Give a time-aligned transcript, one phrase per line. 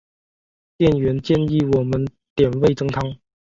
[0.77, 2.03] 店员建议我们
[2.33, 3.15] 点味噌汤